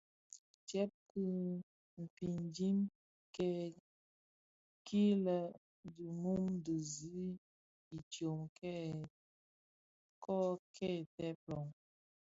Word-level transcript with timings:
Tsèb 0.67 0.91
ki 1.09 1.23
fiñdim 2.15 2.77
kil 4.87 5.23
è 5.39 5.41
dhi 5.95 6.07
mum 6.21 6.43
dhi 6.65 6.75
zi 6.93 7.17
idyōm 7.97 8.39
kō 10.23 10.37
kèbtèè 10.75 11.29
loň. 11.47 11.67